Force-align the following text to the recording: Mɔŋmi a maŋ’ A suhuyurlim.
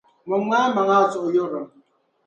Mɔŋmi 0.27 0.55
a 0.63 0.73
maŋ’ 0.75 0.89
A 0.95 0.97
suhuyurlim. 1.11 1.67